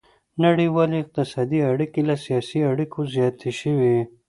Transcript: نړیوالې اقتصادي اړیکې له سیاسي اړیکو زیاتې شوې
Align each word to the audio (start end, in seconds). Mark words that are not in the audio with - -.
نړیوالې 0.43 0.97
اقتصادي 1.03 1.59
اړیکې 1.71 2.01
له 2.09 2.15
سیاسي 2.25 2.59
اړیکو 2.71 2.99
زیاتې 3.13 3.51
شوې 3.59 3.97